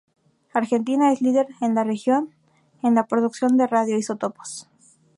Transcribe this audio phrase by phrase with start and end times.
[0.51, 2.33] Argentina es líder en la región
[2.81, 4.67] en la producción de radioisótopos.